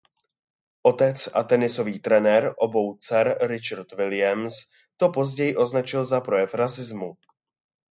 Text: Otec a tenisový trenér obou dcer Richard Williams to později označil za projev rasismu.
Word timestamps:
Otec 0.83 1.27
a 1.33 1.43
tenisový 1.43 1.99
trenér 1.99 2.53
obou 2.57 2.97
dcer 2.97 3.37
Richard 3.47 3.91
Williams 3.91 4.53
to 4.97 5.09
později 5.09 5.55
označil 5.55 6.05
za 6.05 6.21
projev 6.21 6.53
rasismu. 6.53 7.17